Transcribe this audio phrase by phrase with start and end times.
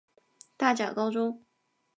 [0.57, 1.45] 大甲高中